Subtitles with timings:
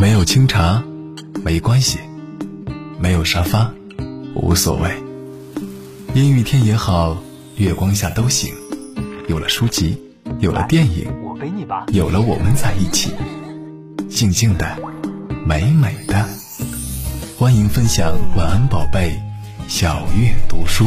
[0.00, 0.80] 没有清茶，
[1.44, 1.98] 没关系；
[3.00, 3.68] 没有沙发，
[4.32, 4.88] 无所谓。
[6.14, 7.16] 阴雨天也好，
[7.56, 8.54] 月光下都行。
[9.26, 10.00] 有了书籍，
[10.38, 11.84] 有了电影，我背你吧。
[11.92, 13.10] 有了我们在一起，
[14.08, 14.78] 静静的，
[15.44, 16.24] 美美的。
[17.36, 19.20] 欢迎分享晚安宝贝，
[19.66, 20.84] 小月读书。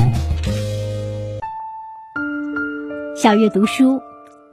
[3.21, 3.99] 小月读书，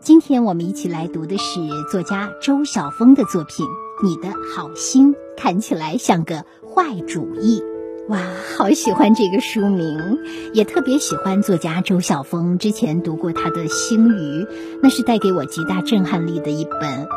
[0.01, 1.61] 今天我们一起来读的是
[1.93, 3.65] 作家周晓峰的作品。
[4.01, 7.63] 你的好心看起来像个坏主意，
[8.09, 8.21] 哇，
[8.57, 10.19] 好喜欢这个书名，
[10.55, 12.59] 也特别喜欢作家周晓峰。
[12.59, 14.45] 之前读过他的《星鱼》，
[14.83, 17.09] 那是带给我极大震撼力的一本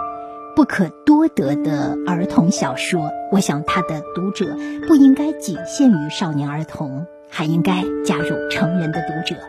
[0.55, 3.11] 不可多得的儿童小说。
[3.31, 4.57] 我想他的读者
[4.87, 9.39] 不应该仅限于少年儿童，还应该加入成人的读者。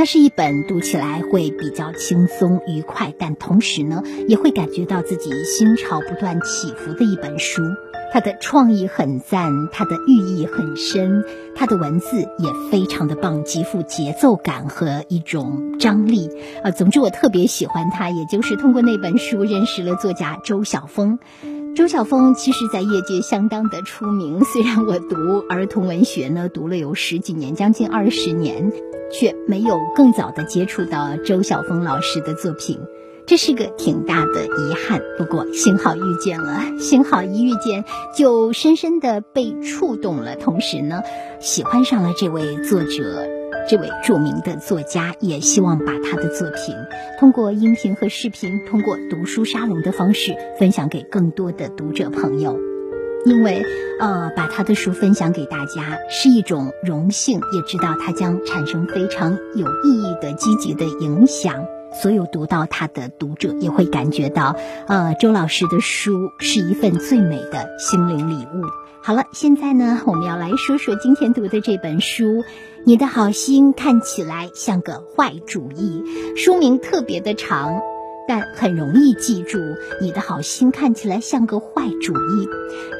[0.00, 7.60] 那是一本读起来会比较轻松愉快，但同时呢，也会感觉到自己心潮不断起伏的一本书。
[8.10, 11.22] 它的创意很赞，它的寓意很深，
[11.54, 16.30] 它的文字也非常的棒，极富节奏感和一种张力。
[16.64, 21.18] 啊，总之我特别喜欢它，也就是通过那本书认识了作家周晓峰。
[21.76, 24.44] 周晓峰其实，在业界相当的出名。
[24.44, 25.16] 虽然我读
[25.48, 28.72] 儿童文学呢，读了有十几年，将近二十年，
[29.12, 32.80] 却没有更早的接触到周晓峰老师的作品，
[33.26, 35.00] 这是个挺大的遗憾。
[35.16, 37.84] 不过幸好遇见了，幸好一遇见
[38.16, 41.02] 就深深的被触动了，同时呢，
[41.40, 43.39] 喜欢上了这位作者。
[43.68, 46.74] 这位著名的作家也希望把他的作品
[47.18, 52.58] 通过音频和视频，通过读书沙龙的方式分享给更多的读者朋友，
[53.24, 53.64] 因为，
[54.00, 61.64] 呃，把他的书分享给大家是一种荣幸，也知道他将产生非常有意义的积极的影响。
[61.92, 64.56] 所有读到他的读者也会感觉到，
[64.86, 68.64] 呃，周老师的书是一份最美的心灵礼物。
[69.02, 72.44] 好了，现在呢，我们要来说说今天读的这本书。
[72.86, 76.02] 你的好心看起来像个坏主意，
[76.36, 77.80] 书名特别的长。
[78.30, 79.58] 但很容易记住，
[80.00, 82.48] 你的好心看起来像个坏主意。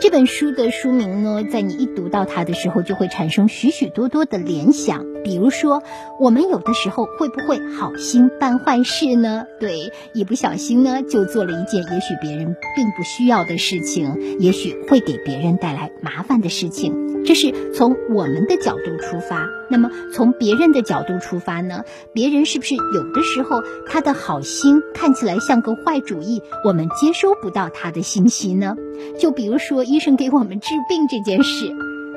[0.00, 5.06] 这本书的书名呢，在你一读到它的时候，就会产生许许多多的联想。
[5.22, 5.84] 比如说，
[6.18, 9.44] 我们有的时候会不会好心办坏事呢？
[9.60, 17.22] 对，一不小心呢，就做了一件也许别人并不需要的事情，也许会给别人带来麻烦的事情。
[17.24, 21.84] 这是从我们的角度出发，那么从别人的角度出发呢？
[22.14, 26.40] 别人是不是有的时候他的好心看起起来像个坏主意？
[26.64, 28.74] 我们接收不到他的信息呢？
[29.18, 31.70] 就比如说医生给我们治病这件事，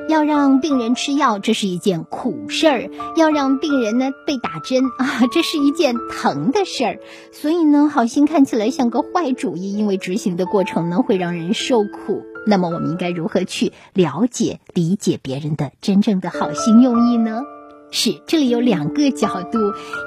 [0.08, 6.98] 要让病人吃药，这是一件苦事儿；要让病人呢被打针啊，这是一件疼的事儿。
[7.30, 12.22] 所以呢，好心看起来像个坏主意，因为执行的过程呢会让人受苦。
[12.46, 17.42] 那么我们应该如何去了解、理解别人的真正的好心用意呢？
[17.96, 19.58] 是，这里有两个角度，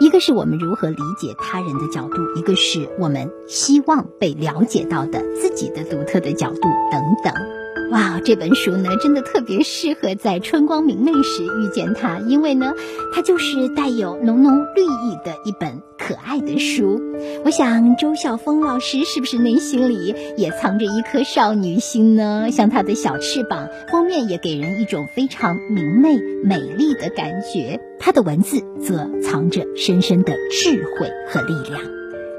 [0.02, 7.57] 一个是我们如何理解他人的角度，一个是我们希望被了解到的自己的独特的角度等等。
[7.90, 12.74] 哇，这本书呢，真的特别适合在春光明媚时遇见它，因为呢，
[13.14, 17.02] 它就是带有浓浓绿意的一本可爱的书。
[17.46, 22.50] 我想周晓峰老师是不是内心里也藏着一颗少女心呢？
[22.52, 27.80] 像他的小翅膀，封面也给人一种非常明媚美丽的感觉。
[28.00, 31.82] 他的文字则藏着深深的智慧和力量。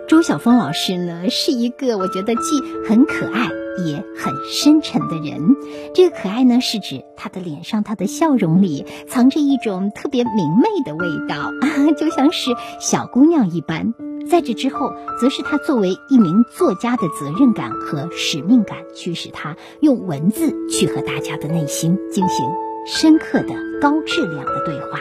[0.09, 3.49] 周晓峰老师呢，是一个我觉得既很可爱。
[3.87, 5.57] 也很深沉的人，
[5.95, 12.51] 这个可爱呢，是指他的脸上，他的笑容里藏着一种特别明媚的味道啊， 就像是
[12.81, 13.95] 小姑娘一般。
[14.29, 22.47] 在这之后，则是他作为一名作家的责任感和使命感，驱使他用文字去和大家的内心进行
[22.87, 25.01] 深刻的、高质量的对话。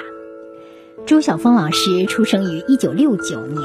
[1.06, 3.64] 朱晓峰老师出生于一九六九年，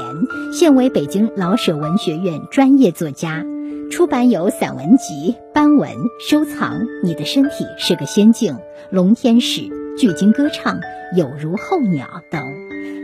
[0.53, 3.45] 现为北京老舍文学院专业作家。
[3.91, 8.53] 出版有散文集《斑纹》，收藏《你的身体是个仙境》
[8.89, 9.61] 《龙天使》
[9.97, 10.75] 《巨鲸歌唱》
[11.15, 12.41] 《有如候鸟》等，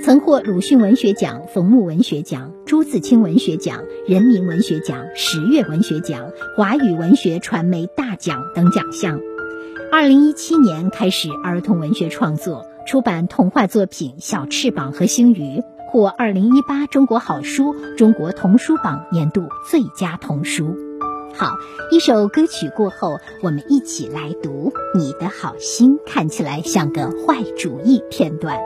[0.04, 9.20] 曾获鲁迅文学奖、冯木文学奖、朱自清文学奖、人民文学奖、十月文学奖、华语文学传媒大奖等奖项。
[9.92, 15.60] 二零一七年开始儿童文学创作，出版童话作品《小翅膀》和《星鱼》。
[15.92, 20.78] 获二零一八中国好书、中国童书榜年度最佳童书。
[21.34, 21.54] 好，
[21.92, 28.60] 一首歌曲过后，我们一起来读《你的好心看起来像个坏主意》片段。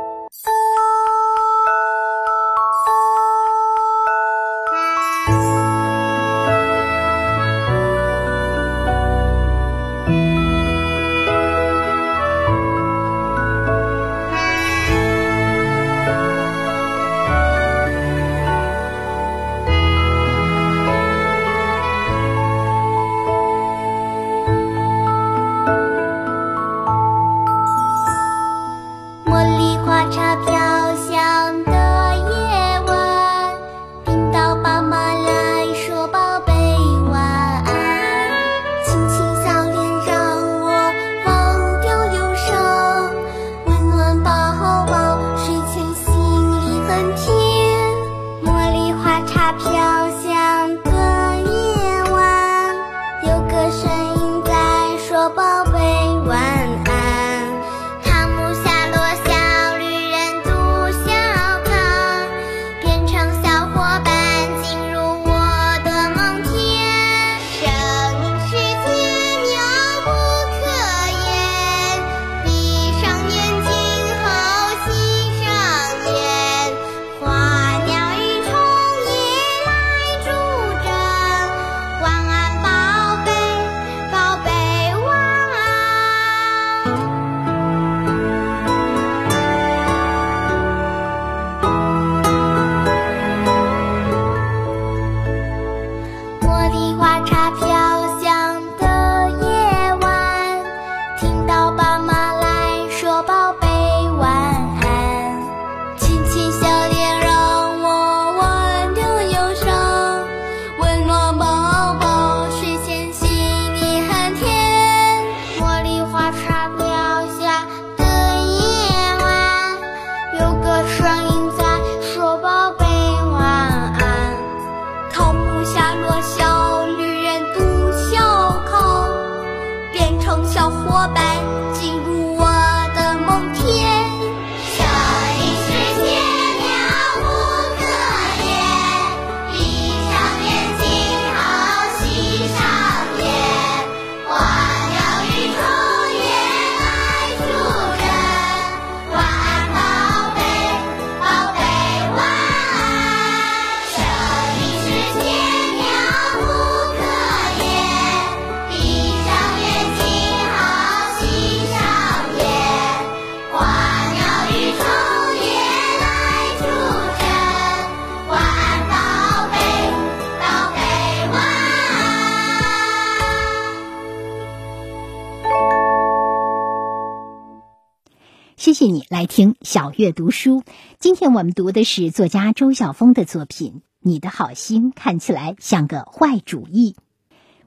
[178.88, 180.64] 你来听小月读书。
[181.00, 186.96] 今天我们读的是作家周晓峰的作品《你的好心看起来像个坏主意》。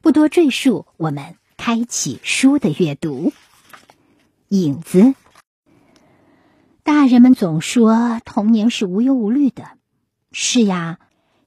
[0.01, 3.33] 不多赘述，我们开启书的阅读。
[4.49, 5.15] 影子，
[6.83, 9.65] 大人们总说童年是无忧无虑的。
[10.33, 10.99] 是呀，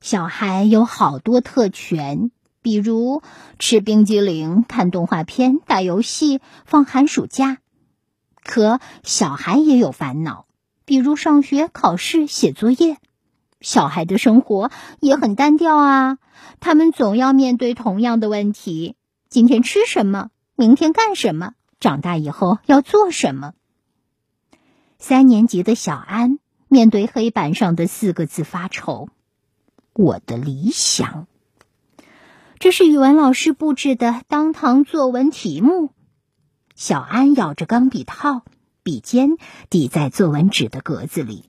[0.02, 2.32] 小孩有好多特权，
[2.62, 3.22] 比如
[3.60, 7.60] 吃冰激凌、看动画片、打游戏、放寒暑假。
[8.50, 10.48] 可小孩也有烦恼，
[10.84, 12.98] 比如上学、考试、写作业。
[13.62, 16.18] 小孩的生活也很单调啊，
[16.60, 18.96] 他们总要面对同样的问题：
[19.30, 20.32] 今天吃什么？
[20.56, 21.54] 明天干什么？
[21.80, 23.54] 长大以后要做什么？
[24.98, 29.10] 三年级的小安面对黑板上的四个字发愁
[29.94, 31.28] ：“我的理想。”
[32.58, 35.92] 这是语文老师布置的当堂作文题目。
[36.80, 38.44] 小安咬着钢笔套，
[38.84, 39.32] 笔尖
[39.70, 41.44] 抵在作文纸的格子里，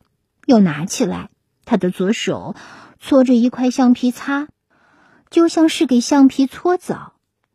[0.44, 1.30] 又拿起来。
[1.64, 2.56] 他的左手
[2.98, 4.48] 搓着一块橡皮擦，
[5.30, 7.12] 就像是给橡皮搓澡，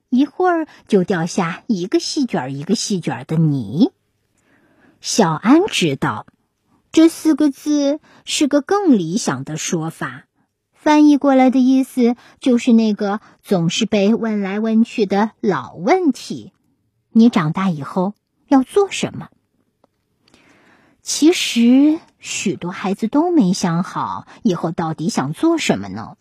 [0.10, 3.91] 一会儿就掉下一个细卷一个细卷的泥。
[5.01, 6.27] 小安知道，
[6.94, 10.27] 这四个字是个更理想的说法，
[10.72, 16.53] 翻译过来的意思就是那个总是被问来问去的老问题。
[17.17, 18.13] 你长大以后
[18.50, 19.29] 要做什么？
[21.01, 26.17] 其实许多孩子都没想好以后到底想做什么呢。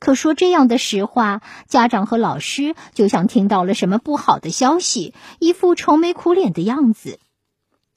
[0.00, 7.20] 可说这样的实话，家长和老师就像听到了什么不好的消息，一副愁眉苦脸的样子。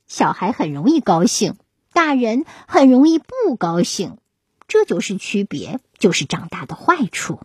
[0.06, 1.56] 小孩很容易高兴，
[1.94, 4.20] 大人很容易不高兴，
[4.68, 7.40] 这就是区别，就是长大的坏处。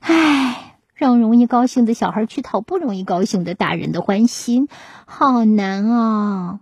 [0.00, 0.71] 唉。
[1.02, 4.68] 让容易高兴的小孩去讨不容易高兴的大人的欢心，
[5.04, 6.60] 好难啊！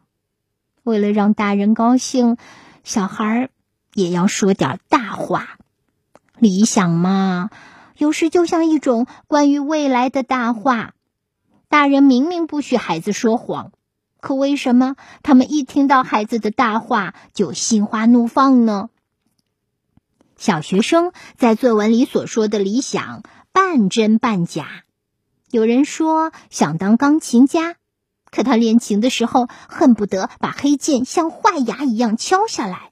[0.83, 2.39] 为了让大人高兴，
[2.83, 3.51] 小孩
[3.93, 5.59] 也要说点大话。
[6.39, 7.51] 理想嘛，
[7.99, 10.95] 有时就像一种关于未来的大话。
[11.69, 13.73] 大人明明不许孩子说谎，
[14.23, 18.89] 可为什么他们一听到孩子的大话就心花怒放呢？
[20.39, 23.23] 小学生在作文里所说的理想。
[23.53, 24.85] 半真半假。
[25.51, 27.77] 有人说想当钢琴家，
[28.31, 32.91] 可他练琴的时候恨不得把黑键像坏牙一样敲下来。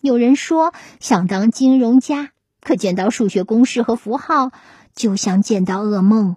[0.00, 2.30] 有人说想当金融家，
[2.60, 4.52] 可见到数学公式和符号
[4.94, 6.36] 就像见到噩梦。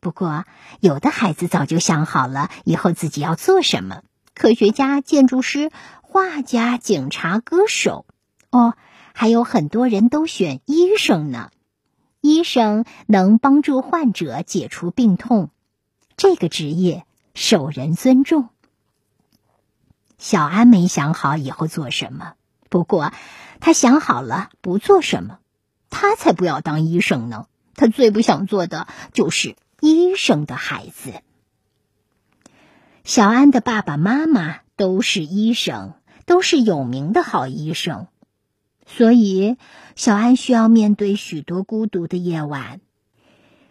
[0.00, 0.44] 不过，
[0.80, 4.02] 有的孩子早就想好了以后自己要做什么：
[4.34, 8.06] 科学家、建筑师、画家、警察、歌手。
[8.50, 8.74] 哦，
[9.14, 11.50] 还有很多人都选医生呢。
[12.20, 15.50] 医生能帮助患者解除病痛，
[16.16, 18.48] 这个职业受人尊重。
[20.18, 22.34] 小安没想好以后做什么，
[22.68, 23.12] 不过
[23.58, 25.38] 他想好了不做什么。
[25.88, 27.46] 他才不要当医生呢！
[27.74, 31.14] 他最不想做的就是医生的孩子。
[33.02, 35.94] 小安的爸爸妈妈都是医生，
[36.26, 38.06] 都是有名的好医生。
[38.96, 39.56] 所以，
[39.94, 42.80] 小安需要面对许多孤独的夜晚。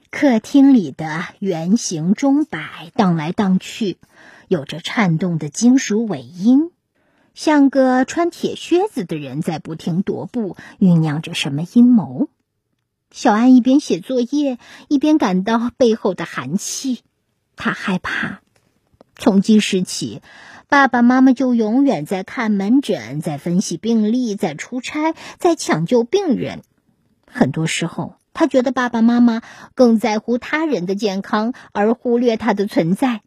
[0.10, 3.98] 客厅里的圆形钟摆荡来荡去，
[4.48, 6.72] 有着颤动的金属尾音，
[7.36, 12.30] 像个穿铁靴子的人在不停踱步，酝酿着什么阴谋。
[13.12, 14.58] 小安一边写作业，
[14.88, 17.02] 一边感到背后的寒气。
[17.56, 18.42] 他害怕，
[19.16, 20.22] 从今时起。
[20.70, 26.62] 爸爸妈妈就永远在看门诊，在分析病历，在出差，在抢救病人。
[27.26, 29.42] 很多时候，他觉得爸爸妈妈
[29.74, 33.24] 更在乎他人的健康，而忽略他的存在。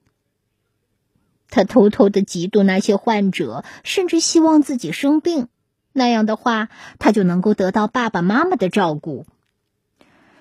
[1.51, 5.49] 他偷偷的嫉妒那些患者，甚至希望自己生病，
[5.93, 6.69] 那样的话，
[7.01, 9.27] 他就能够得到爸爸妈妈的照顾。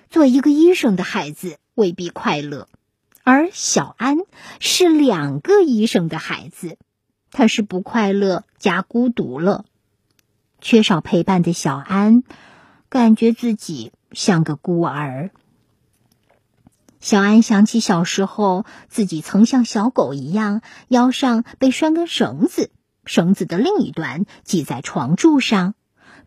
[0.08, 2.68] 做一个医生的孩子未必快乐，
[3.24, 4.18] 而小安
[4.60, 6.78] 是两个医生的孩子，
[7.32, 9.64] 他是不快乐加孤独了。
[10.60, 12.22] 缺少陪伴的小安，
[12.88, 15.30] 感觉自己像个孤儿。
[17.00, 22.70] 小安想起小时候，自己曾像小狗一样，腰上被拴根绳子，
[23.04, 25.74] 绳子的另一端系在床柱上，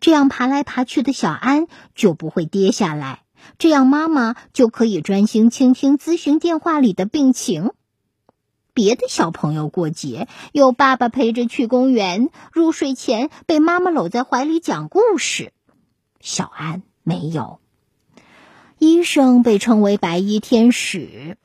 [0.01, 3.24] 这样爬来爬去的小安就不会跌下来，
[3.57, 7.71] 这样妈妈就可以专心倾听咨询电话里的病情。
[8.75, 15.53] 别的小朋友过节有爸爸陪着去公园，入睡前被妈妈搂在怀里讲故事，
[16.20, 17.60] 小安没有。
[18.77, 21.38] 医生被称为白衣天使，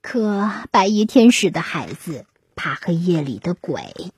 [0.00, 4.12] 可白衣天使的孩子怕黑夜里的鬼，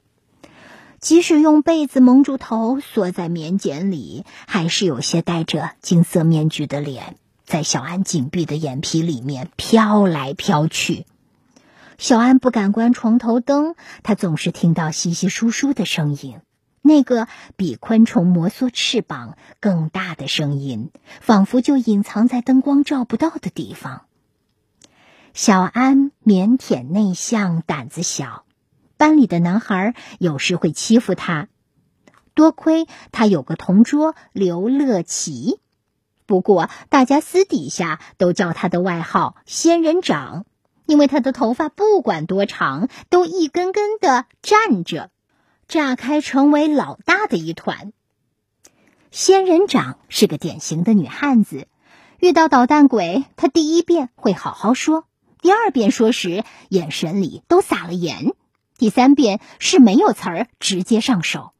[1.00, 11.06] 即使用被子蒙住头，缩在棉茧里，还是有些戴着金色面具的脸在小安紧闭的眼皮里面飘来飘去。
[12.00, 16.40] 小安不敢关床头灯，他总是听到稀稀疏疏的声音。
[16.80, 24.06] 那个比昆虫摩挲翅膀更大的声音，仿佛就隐藏在灯光照不到的地方。
[25.34, 28.46] 小安腼腆内向，胆子小，
[28.96, 31.48] 班里的男孩有时会欺负他。
[32.32, 35.60] 多亏他有个同桌刘乐奇，
[36.24, 40.46] 不过大家私底下都叫他的外号“仙人掌”，
[40.90, 45.12] 因为他的头发不管多长，都一根根的站着。
[45.68, 47.92] 炸开成为老大的一团。
[49.12, 51.68] 仙人掌是个典型的女汉子，
[52.18, 55.04] 遇到捣蛋鬼，她第一遍会好好说，
[55.40, 58.32] 第二遍说时眼神里都撒了盐，
[58.76, 61.52] 第三遍是没有词儿直接上手。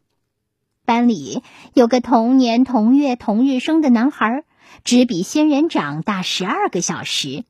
[0.85, 4.43] 班里有个同年同月同日生的男孩，
[4.83, 7.45] 只比仙人掌大十二个小时。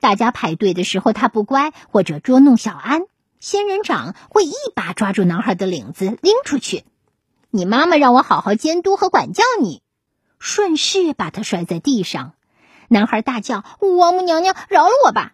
[0.00, 3.02] 大家排队的时候，他不乖或者捉弄小安。
[3.38, 6.84] 仙人掌会一把抓住男孩的领子拎出去，
[7.50, 9.82] 你妈妈让我好好监督和管教你，
[10.38, 12.34] 顺势把他摔在地上。
[12.88, 15.32] 男孩大叫：“王母娘娘，饶了我吧！”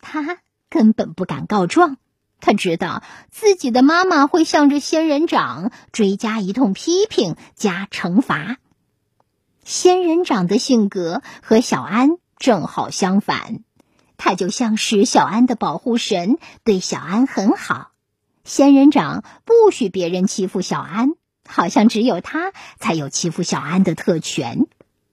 [0.00, 0.38] 他
[0.70, 1.98] 根本不敢告状，
[2.40, 8.56] 他知道自己的妈妈会向着仙人掌追加一通批评加惩罚。
[9.64, 13.64] 仙人掌的性格和小安正好相反。
[14.18, 17.92] 他就像是小安的保护神，对小安很好。
[18.44, 21.12] 仙人掌不许别人欺负小安，
[21.48, 24.66] 好像只有他才有欺负小安的特权。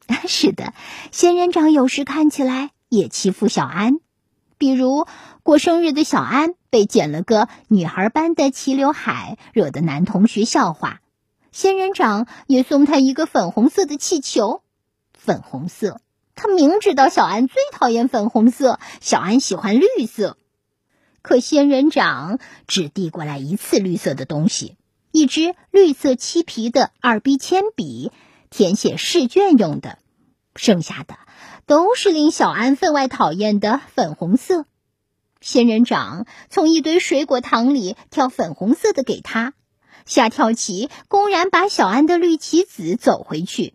[0.27, 0.73] 是的，
[1.11, 3.99] 仙人掌有时看起来也欺负小安，
[4.57, 5.05] 比如
[5.43, 11.01] 过生日的小安被剪了个女孩般的齐刘海，惹得男同学笑话。
[11.51, 14.61] 仙人掌也送他一个粉红色的气球，
[15.13, 16.01] 粉红色。
[16.35, 20.37] 他明知道小安最讨厌粉红色，小安喜欢绿色，
[21.21, 24.75] 可仙人掌只递过来一次绿色的东西，
[25.11, 28.11] 一支绿色漆皮的二 B 铅笔，
[28.49, 29.97] 填写试卷用的，
[30.55, 31.15] 剩下的
[31.65, 34.65] 都是令小安分外讨厌的粉红色。
[35.39, 39.53] 仙人掌从一堆水果糖里挑粉红色的给他，
[40.05, 43.73] 下跳棋公然把小安的绿棋子走回去。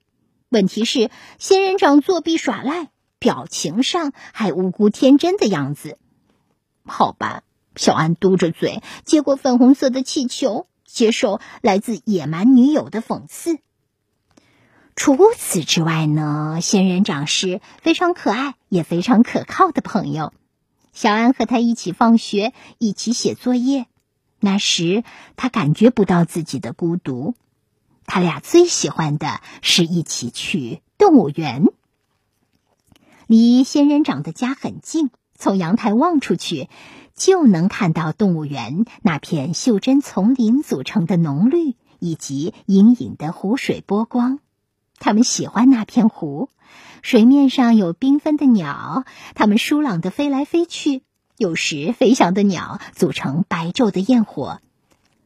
[0.50, 2.88] 问题是，仙人掌作弊耍赖，
[3.21, 5.97] 表情上还无辜天真的样子。
[6.85, 7.45] 好吧，
[7.76, 13.61] 小安嘟着嘴接过粉红色的气球，接受来自野蛮女友的讽刺。
[14.97, 20.33] 除此之外呢，仙人掌是非常可爱也非常可靠的朋友。
[20.92, 23.87] 小安和他一起放学，一起写作业，
[24.40, 25.04] 那时
[25.37, 27.37] 他感觉不到自己的孤独。
[28.12, 31.67] 他俩最喜欢的是一起去动物园，
[33.29, 36.69] 离仙人掌的家很近，从阳台望出去，
[37.14, 44.40] 就能看到动物园那片袖珍丛林组成的浓绿，以及隐隐的湖水波光。
[44.99, 46.49] 他们喜欢那片湖，
[47.02, 49.05] 水面上有缤纷的鸟，
[49.37, 51.05] 它们舒朗的飞来飞去，
[51.37, 54.61] 有时飞翔的鸟组成白昼的焰火。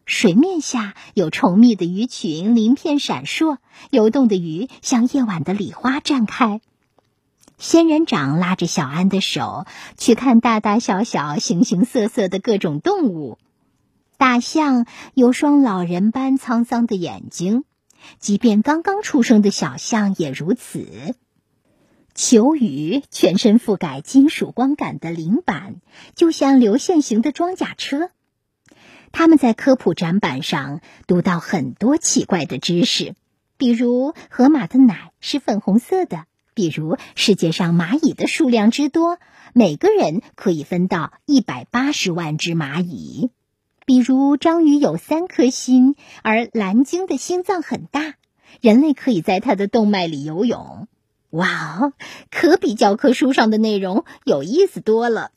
[0.07, 3.59] 水面下有稠密的鱼群，鳞片闪烁，
[3.91, 6.61] 游动的鱼像夜晚的礼花绽开。
[7.57, 9.65] 仙人掌拉着小安的手
[9.97, 13.39] 去看大大小小、形形色色的各种动物。
[14.19, 17.65] 大象有双老人般沧桑的眼睛，
[18.19, 21.15] 即便刚刚出生的小象也如此。
[22.15, 25.77] 球鱼全身覆盖金属光感的鳞板，
[26.15, 28.11] 就像流线型的装甲车。
[29.15, 33.15] 他们在科普展板上读到很多奇怪的知识，
[33.57, 39.21] 比如河马的奶是粉红色的，比如世界上蚂蚁的数量之多，
[39.53, 43.31] 每个人可以分到一百八十万只蚂蚁；
[43.87, 48.17] 比如章鱼有三颗心，而蓝鲸的心脏很大，
[48.61, 50.89] 人类可以在它的动脉里游泳。
[51.31, 51.93] 哇哦，
[52.33, 55.31] 可比教科书上的内容有意思多了。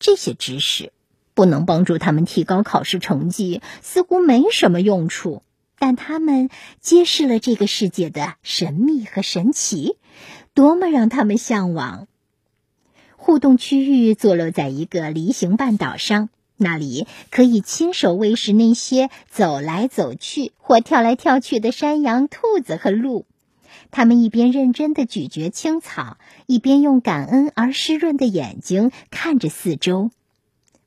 [0.00, 0.92] 这些知识
[1.34, 5.42] 不能帮助他们提高考试成绩，似乎没什么用处。
[5.78, 6.48] 但他们
[6.80, 9.96] 揭示了这个世界的神秘和神奇，
[10.54, 12.06] 多么让他们向往！
[13.16, 23.26] 互动区域坐落在一个梨形半岛上，那里可以亲手喂食那些走来走去或跳来跳去的山羊、兔子和鹿。
[23.90, 26.16] 他们一边认真的咀嚼青草，
[26.46, 30.10] 一边用感恩而湿润的眼睛看着四周。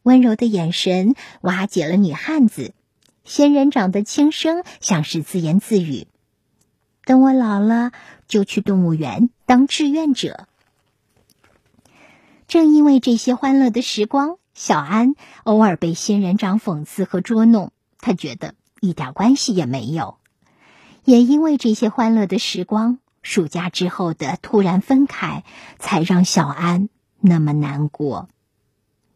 [0.06, 2.76] 温柔的眼神瓦解了女汉子。
[3.24, 6.06] 仙人掌的轻声像是自言自语
[7.06, 7.92] ：“等我老了，
[8.28, 10.48] 就去动物园当志愿者。”
[12.48, 20.18] 正因为这些欢乐的时光，小安偶尔被仙人掌讽刺和捉弄，他觉得一点关系也没有。
[21.04, 25.44] 也因为这些欢乐的时光，暑假之后的突然分开，
[25.80, 26.90] 才让小安
[27.20, 28.30] 那么难过。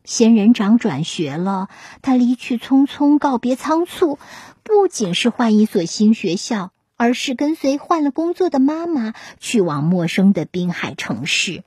[0.03, 1.69] 仙人掌转学了，
[2.01, 4.17] 他离去匆匆，告别仓促，
[4.63, 11.63] 不仅是换一所新学校，而是跟随换了工作的妈妈去往陌生的滨海城市。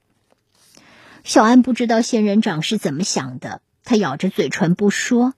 [1.25, 5.35] 小安不知道仙人掌是怎么想的，他咬着嘴唇不说，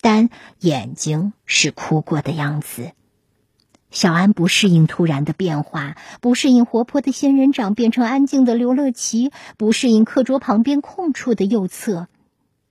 [0.00, 0.30] 但
[0.60, 2.92] 眼睛是哭过的样子。
[3.90, 12.08] 小安不适应突然的变化，不适应活泼的仙人掌变成安静的刘乐琪，不适应课桌旁边空出的右侧。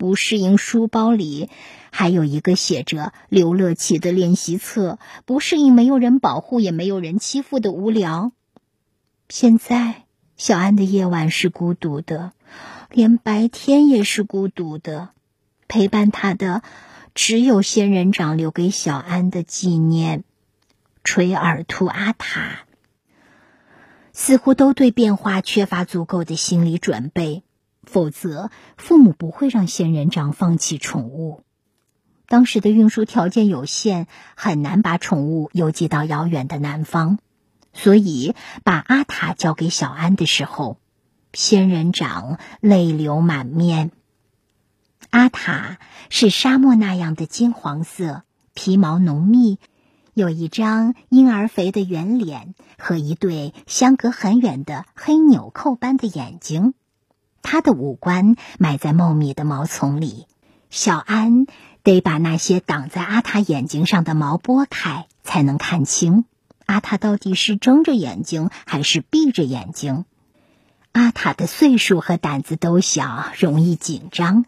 [0.04, 1.50] 不适应书包里
[1.90, 8.34] 还有一个写着刘乐琪的练习册，不适应没有人保护也没有人欺负的无聊。
[9.30, 10.04] 现在
[10.36, 12.34] 小安的夜晚是孤独的，
[12.92, 15.12] 连白天也是孤独的。
[15.70, 16.64] 陪伴他的
[17.16, 20.26] 只有仙人掌留给小安的纪念——
[21.06, 22.66] 垂耳兔阿塔。
[24.12, 27.44] 似乎都对变化缺乏足够的心理准备。
[27.84, 31.44] 否则，父母不会让仙人掌放弃宠物。
[32.28, 37.20] 当时的运输条件有限，很难把宠物邮寄到遥远的南方，
[37.74, 40.78] 所以把阿塔交给小安的时候，
[41.34, 43.92] 仙人掌泪流满面。
[45.10, 45.78] 阿塔
[46.10, 48.24] 是沙漠那样的金黄色，
[48.56, 49.60] 皮毛浓密，
[50.16, 56.74] 有一张婴儿肥的圆脸和一对相隔很远的黑纽扣般的眼睛。
[57.44, 60.26] 他的五官埋在茂密的毛丛里，
[60.72, 61.46] 小安
[61.84, 66.26] 得把那些挡在阿塔眼睛上的毛拨开，才能看清
[66.66, 70.06] 阿塔到底是睁着眼睛还是闭着眼睛。
[70.94, 74.46] 阿塔的岁数和胆子都小，容易紧张。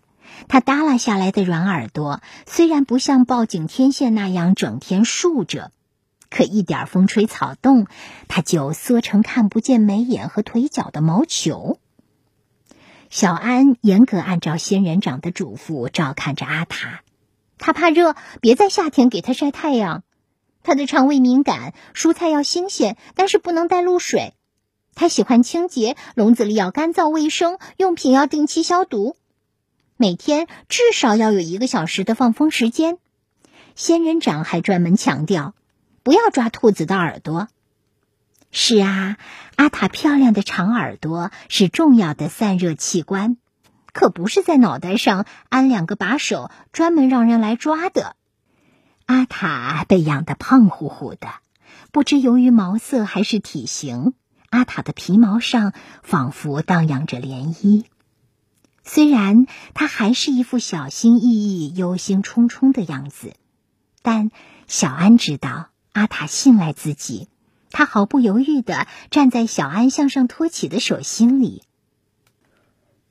[0.48, 5.72] 他耷拉下来的软耳朵虽然不像报警天线那样整天竖着，
[6.30, 7.88] 可一点风吹草动，
[8.28, 11.80] 它就缩成看不见眉眼和腿脚的毛球。
[13.10, 17.02] 小安严格按照仙人掌的嘱咐照看着阿塔，
[17.58, 20.04] 他怕热，别在夏天给他晒太阳。
[20.64, 24.34] 他的肠胃敏感，蔬菜要新鲜，但是不能带露水。
[24.96, 29.16] 他喜欢清洁，笼子里要干燥卫生，用品要定期消毒。
[29.98, 32.98] 每天至少要有一个小时的放风时间。
[33.76, 35.54] 仙人掌还专门强调，
[36.02, 37.48] 不要抓兔子的耳朵。
[38.58, 39.18] 是啊，
[39.58, 43.36] 阿塔漂亮的长耳朵是重要的散热器官，
[43.92, 48.16] 可不是在脑袋上安两个把手，专门让人来抓的。
[49.08, 51.28] 阿塔被养得胖乎乎的，
[51.92, 54.14] 不知由于毛色还是体型，
[54.52, 57.84] 阿塔的皮毛上仿佛荡漾着涟漪。
[58.86, 63.34] 虽然他还是一副小心翼翼、忧心忡忡的样子，
[64.02, 64.32] 但
[64.66, 67.28] 小安知道阿塔信赖自己。
[67.76, 71.62] 他毫不犹豫的站在小安向上托起的手心里。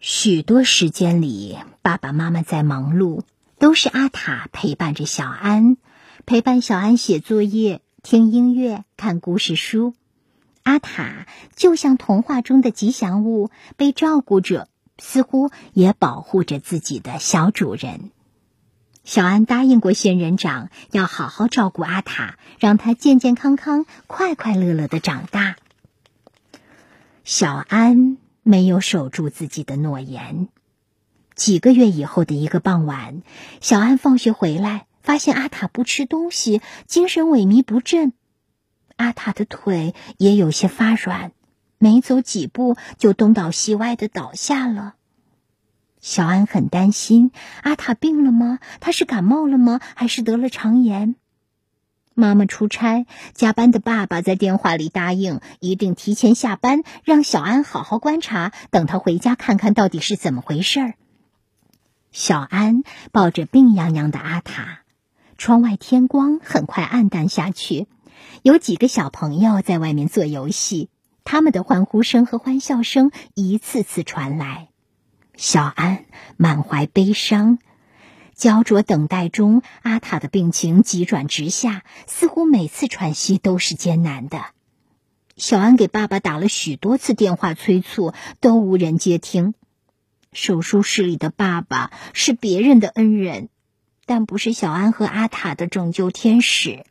[0.01, 3.25] 许多时间里，爸爸妈妈在忙碌，
[3.59, 5.77] 都是阿塔陪伴着小安，
[6.25, 9.93] 陪伴小安写作业、听音乐、看故事书。
[10.63, 18.13] 阿塔就像童话中的吉祥物，被照顾着，似乎也保护着自己的小主人。
[19.05, 25.57] 小安答应过仙人掌，要好好照顾阿塔，让他健健康康、快快乐乐的长大。
[27.23, 30.49] 小安没有守住自己的诺言。
[31.35, 33.23] 几个月以后的一个傍晚，
[33.61, 38.15] 小安放学回来，发现阿塔不吃东西，精神萎靡不振。
[38.97, 41.33] 阿塔的腿也有些发软，
[41.77, 44.95] 没走几步就东倒西歪的倒下了。
[46.05, 47.31] 小安很担心，
[47.63, 48.59] 阿塔病了吗？
[48.79, 49.81] 他是感冒了吗？
[49.95, 51.15] 还是得了肠炎？
[52.13, 60.95] 妈妈出差，加班的爸爸在电话里答应，一定提前下班，让小安好好观察，等他回家看看到底是怎么回事儿。
[62.13, 64.81] 小安抱着病殃殃的阿塔，
[65.39, 67.87] 窗外天光很快暗淡下去，
[68.43, 70.91] 有几个小朋友在外面做游戏，
[71.25, 74.69] 他们的欢呼声和欢笑声一次次传来。
[75.37, 76.05] 小安
[76.37, 77.59] 满怀悲伤。
[78.35, 84.45] 焦灼等待中，阿塔的病情急转直下，似乎每次喘息都是艰难的。
[85.37, 89.55] 小安给爸爸打了许多次电话催促，都无人接听。
[90.33, 93.49] 手术室里的爸爸是别人的恩人，
[94.05, 96.85] 但不是小安和阿塔的拯救天使。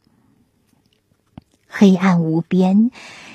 [1.68, 2.92] 黑暗无边，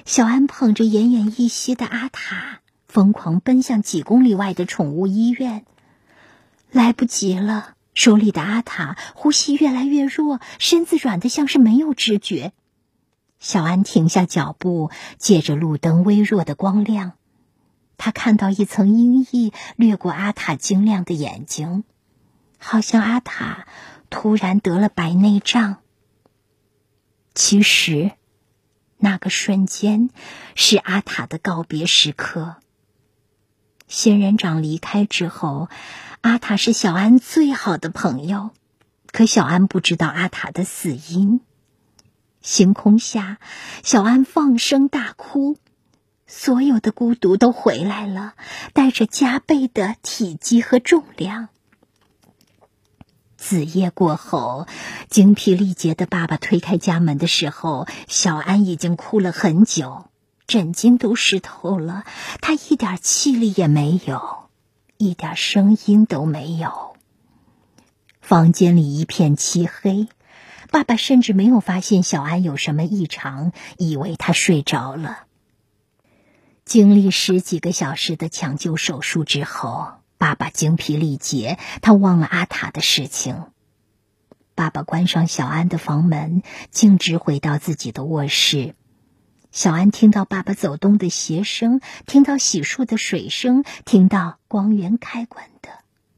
[0.07, 5.65] 小安捧着奄奄一息的阿塔，疯狂奔向几公里外的宠物医院。
[6.73, 7.75] 来不及了。
[7.95, 12.53] 手里的阿塔呼吸越来越弱，身子软得像是没有知觉。
[13.41, 17.15] 小安停下脚步，借着路灯微弱的光亮，
[17.97, 21.83] 他看到一层阴翳掠过阿塔晶亮的眼睛，
[22.57, 23.67] 好像阿塔
[24.11, 25.79] 突然得了白内障。
[27.35, 28.13] 其实，
[28.97, 30.11] 那个瞬间
[30.55, 32.59] 是阿塔的告别时刻。
[33.89, 35.69] 仙人掌离开之后。
[36.21, 38.51] 阿塔是小安最好的朋友，
[39.13, 41.41] 可小安不知道阿塔的死因。
[42.43, 43.39] 星空下，
[43.85, 45.57] 小安放声大哭，
[46.27, 48.35] 所有的孤独都回来了，
[48.73, 51.49] 带着加倍的体积和重量。
[53.37, 54.67] 子夜过后，
[55.09, 60.08] 精疲力竭的爸爸推开家门的时候，小安已经哭了很久，
[60.49, 62.05] 枕巾都湿透了，
[62.41, 64.49] 他一点气力也没有。
[64.97, 66.97] 一点声音都没有。
[68.23, 70.09] 房间里一片漆黑，
[70.71, 75.27] 爸爸甚至没有发现小安有什么异常，以为他睡着了。
[76.65, 83.45] 经历十几个小时的抢救手术之后，爸爸精疲力竭，他忘了阿塔的事情。
[84.55, 88.75] 爸爸关上小安的房门，径直回到自己的卧室。
[89.51, 95.71] 小安听到爸爸走动的鞋声，听到洗漱的水声，听到光源开关的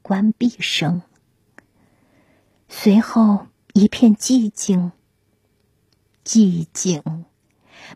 [0.03, 1.03] 关闭声。
[2.69, 4.93] 随后一片寂静，
[6.25, 7.25] 寂静，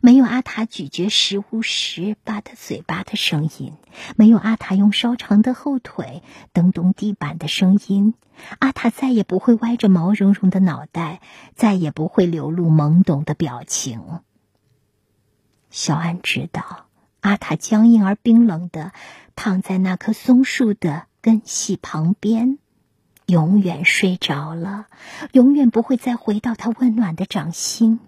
[0.01, 3.75] 没有阿塔咀嚼食物时吧嗒嘴巴的声音，
[4.17, 8.15] 没有阿塔用稍长的后腿蹬动地板的声音。
[8.61, 11.21] 阿塔再也不会歪着毛茸茸的脑袋，
[11.55, 14.21] 再也不会流露懵懂的表情。
[15.75, 16.87] 小安知道，
[17.19, 18.93] 阿塔僵硬而冰冷的
[19.35, 22.61] 躺在那棵松树的根系旁边，
[23.27, 24.87] 永远睡着了，
[25.33, 27.99] 永远不会再回到他温暖的掌心。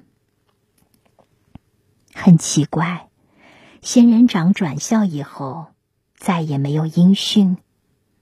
[2.15, 3.09] 很奇怪，
[3.83, 5.67] 仙人掌转校以后
[6.17, 7.57] 再也没有音讯。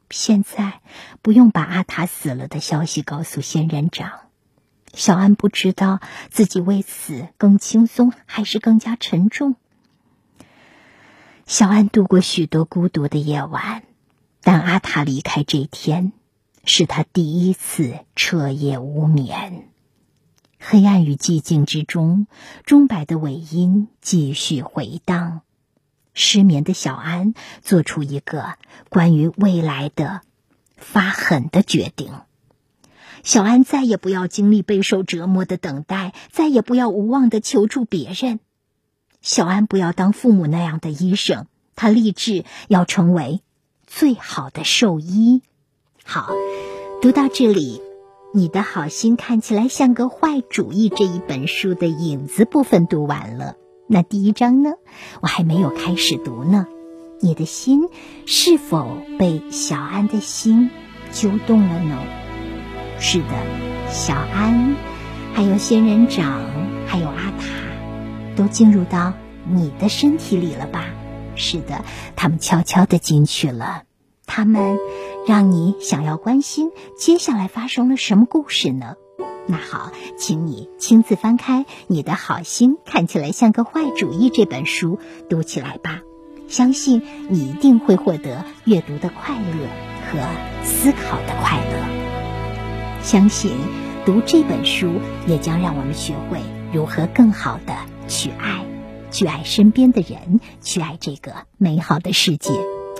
[0.09, 0.81] 现在
[1.21, 4.24] 不用把阿塔死了的消息告诉仙人掌。
[4.95, 9.57] 小安不知道自己为此更轻松还是更加沉重。
[11.47, 13.83] 小安度过许多孤独的夜晚，
[14.43, 16.13] 但阿塔离开这天，
[16.65, 19.69] 是他第一次彻夜无眠。
[20.59, 22.27] 黑暗与寂静之中，
[22.65, 25.43] 钟摆的尾音继续回荡。
[26.15, 28.55] 失眠的小安做出一个
[28.89, 30.23] 关于未来的
[30.77, 32.13] 发狠的决定。
[33.25, 38.39] 小安再也不要经历备受折磨的等待，再也不要无望的求助别人。
[39.23, 43.41] 小安不要当父母那样的医生，他立志要成为
[43.87, 45.41] 最好的兽医。
[46.05, 46.33] 好，
[47.01, 47.81] 读到这里，
[48.35, 50.91] 你的好心看起来像个坏主意。
[50.91, 53.57] 这一本书的影子部分读完了，
[53.89, 54.73] 那第一章呢？
[55.23, 56.67] 我还没有开始读呢。
[57.21, 57.89] 你的心
[58.27, 60.69] 是否被小安的心
[61.11, 62.24] 揪动了呢？
[63.07, 64.77] 是的，小安，
[65.35, 66.41] 还有仙人掌，
[66.87, 67.45] 还有阿塔，
[68.35, 69.13] 都进入到
[69.47, 70.87] 你的身体里了吧？
[71.37, 71.85] 是的，
[72.17, 73.83] 他们悄悄的进去了。
[74.25, 74.79] 他们
[75.29, 78.95] 让你想要关心接下来发生了什么故事呢？
[79.47, 86.01] 那好，请你亲自翻开《你的好心看起来像个坏主意》这本书，读起来吧。
[86.49, 89.69] 相信你一定会获得阅读的快乐
[90.11, 92.04] 和思考的快乐。
[93.05, 93.53] 相信
[94.07, 96.41] 读这本书，也将让我们学会
[96.73, 97.77] 如何更好的
[98.09, 98.65] 去爱、
[99.11, 102.51] 去爱身边的人，去爱这个美好的世界。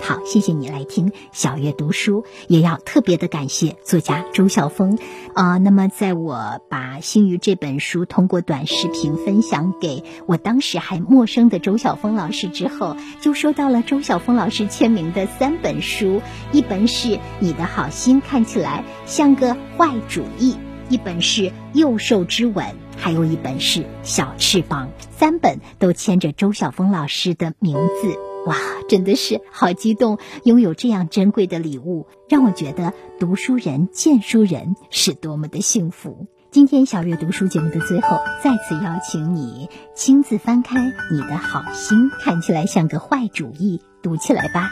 [0.01, 4.99] 好，谢谢你来听小月读书，也要特别的感谢作家周晓峰。
[5.33, 20.53] 啊、那么在我把《星鱼》这本书通过短视频分享给我当时还陌生的周晓峰老师之后，就收到了周晓峰老师签名的三本书，一本是《你的好心看起来像个坏主意》，
[20.89, 21.41] 一本是
[21.73, 22.65] 《幼兽之吻》。
[22.97, 28.24] 还有一本是《小翅膀》，三本都签着周晓峰老师的名字。
[28.45, 28.55] 哇，
[28.87, 30.19] 真的是好激动！
[30.43, 36.27] 拥有这样珍贵的礼物，让我觉得读书人、见书人是多么的幸福。
[36.51, 44.69] 今天小月读书节目的最后，再次邀请你亲自翻开你的好心，看起来像个坏主意，读起来吧。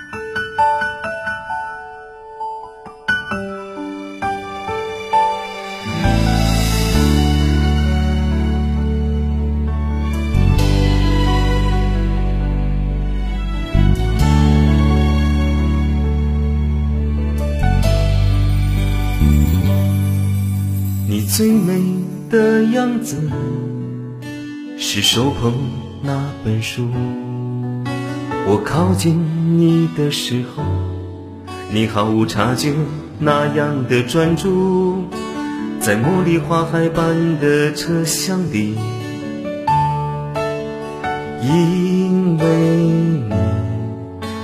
[21.36, 21.82] 最美
[22.30, 23.18] 的样子，
[24.78, 25.52] 是手捧
[26.04, 26.88] 那本书。
[28.46, 29.20] 我靠近
[29.58, 30.62] 你的时候，
[31.72, 32.76] 你毫无察觉
[33.18, 35.06] 那样的专注，
[35.80, 38.76] 在茉莉花海般的车厢里，
[41.42, 43.34] 因为你，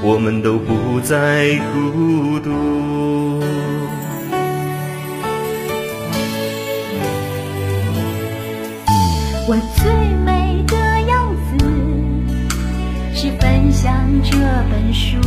[0.01, 3.18] 我们都不再孤独。
[9.51, 9.91] 我最
[10.23, 11.65] 美的样子
[13.15, 14.37] 是分享这
[14.69, 15.19] 本书，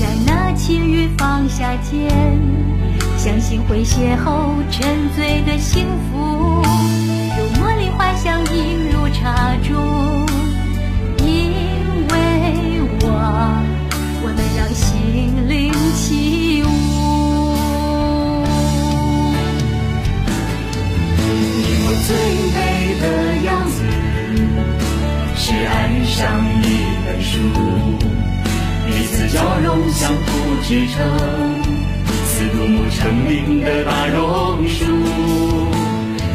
[0.00, 2.08] 在那轻雨放下间，
[3.18, 6.62] 相信会邂逅沉醉的幸福，
[7.36, 9.76] 如茉莉花香映入茶中，
[11.18, 11.52] 因
[12.08, 12.16] 为
[13.02, 13.06] 我，
[14.22, 16.66] 我们让心灵起舞。
[21.84, 22.10] 我最
[23.02, 23.82] 的样子，
[25.36, 26.22] 是爱上
[26.62, 26.64] 一
[27.04, 27.36] 本书，
[28.86, 30.22] 彼此交融，相互
[30.62, 30.96] 支撑，
[32.24, 34.86] 似独木成林的大榕树，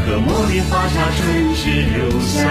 [0.06, 1.62] 和茉莉花茶唇齿
[1.96, 2.44] 留香，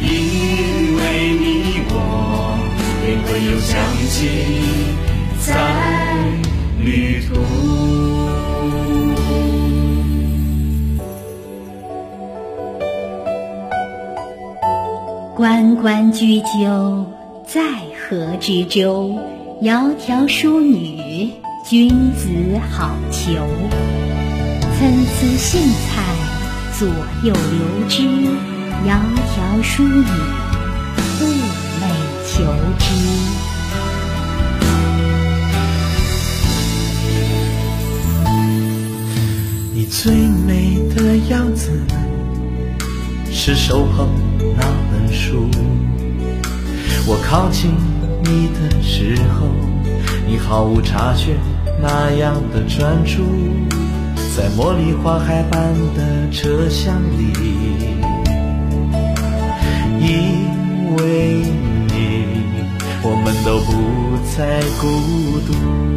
[0.00, 1.00] 因为
[1.38, 1.42] 你
[1.88, 1.92] 我
[3.06, 3.70] 灵魂有香
[4.10, 4.12] 气
[5.40, 5.46] 在
[6.80, 8.21] 旅途。
[15.42, 17.04] 关关雎鸠，
[17.44, 17.60] 在
[17.98, 19.18] 河之洲。
[19.60, 21.32] 窈窕淑女，
[21.68, 22.28] 君子
[22.70, 23.40] 好逑。
[24.78, 26.04] 参差荇菜，
[26.78, 26.86] 左
[27.24, 28.02] 右流之。
[28.86, 29.00] 窈
[29.34, 30.04] 窕淑女，
[31.18, 31.26] 寤
[31.80, 31.90] 寐
[32.24, 32.44] 求
[32.78, 32.94] 之。
[39.74, 41.68] 你最美的样子，
[43.32, 44.08] 是手捧
[44.56, 44.62] 那
[45.12, 45.48] 书。
[47.06, 47.70] 我靠近
[48.24, 49.46] 你的时候，
[50.26, 51.36] 你毫无察觉
[51.80, 53.22] 那样的专注，
[54.36, 57.32] 在茉莉花海般的车厢里，
[60.00, 61.42] 因为
[61.88, 62.26] 你，
[63.02, 64.86] 我们都不再孤
[65.46, 65.91] 独。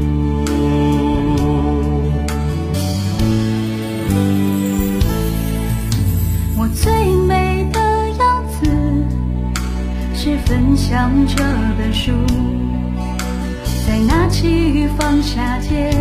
[10.45, 11.43] 分享这
[11.75, 12.11] 本书，
[13.87, 15.91] 在那起雨放下间，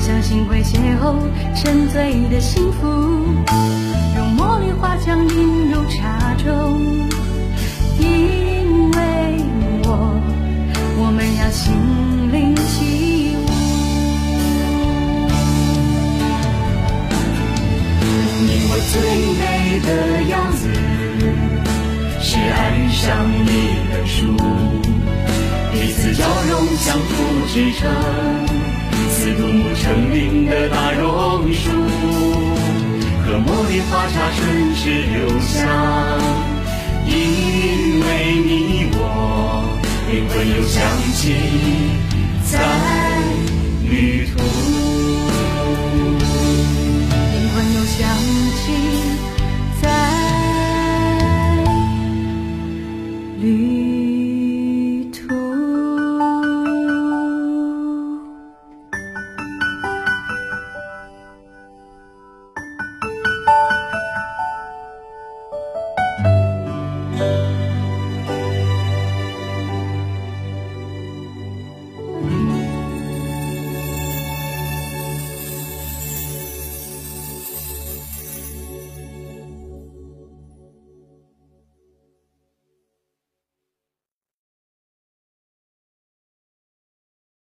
[0.00, 1.14] 相信会邂逅
[1.54, 2.86] 沉醉的幸福，
[4.16, 6.80] 用茉莉花香映入茶中，
[8.00, 9.40] 因为
[9.84, 10.20] 我，
[10.98, 11.72] 我们要心
[12.32, 13.46] 灵起舞。
[18.42, 18.94] 你我最
[19.38, 19.88] 美的
[20.24, 20.68] 样子，
[22.36, 23.48] 是爱上你
[23.90, 24.36] 本书，
[25.72, 27.88] 彼此交融相互支撑，
[29.08, 29.40] 四度
[29.80, 31.70] 成林的大榕树，
[33.24, 34.82] 和茉莉花茶唇齿
[35.14, 35.66] 留香，
[37.06, 37.10] 因
[38.04, 38.06] 为
[38.44, 39.00] 你我
[40.10, 40.76] 灵魂又相
[41.14, 41.32] 起，
[42.44, 42.52] 在
[43.88, 44.36] 旅途，
[47.32, 47.96] 灵魂又相
[48.60, 48.95] 起。